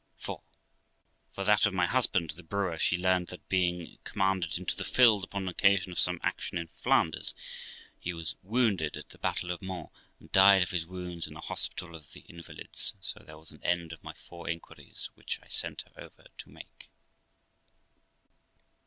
IV. 0.17 0.37
For 1.31 1.43
that 1.43 1.67
of 1.67 1.75
my 1.75 1.85
husband, 1.85 2.31
the 2.31 2.41
brewer, 2.41 2.79
she 2.79 2.97
learned, 2.97 3.27
that, 3.27 3.47
being 3.49 3.99
commanded 4.03 4.57
into 4.57 4.75
the 4.75 4.83
field 4.83 5.23
upon 5.23 5.43
an 5.43 5.49
occasion 5.49 5.91
of 5.91 5.99
some 5.99 6.19
action 6.23 6.57
in 6.57 6.69
Flanders, 6.81 7.35
he 7.99 8.11
was 8.11 8.33
wounded 8.41 8.97
at 8.97 9.09
the 9.09 9.19
battle 9.19 9.51
of 9.51 9.61
Mons, 9.61 9.89
and 10.19 10.31
died 10.31 10.63
of 10.63 10.71
his 10.71 10.87
wounds 10.87 11.27
in 11.27 11.35
the 11.35 11.41
Hospital 11.41 11.93
of 11.93 12.13
the 12.13 12.21
Invalids 12.21 12.93
5 12.95 13.05
so 13.05 13.19
there 13.23 13.37
was 13.37 13.51
an 13.51 13.61
end 13.61 13.93
of 13.93 14.03
my 14.03 14.15
four 14.15 14.49
inquiries, 14.49 15.11
which 15.13 15.39
I 15.43 15.47
sent 15.49 15.83
her 15.83 16.01
over 16.03 16.25
to 16.35 16.49
make. 16.49 16.89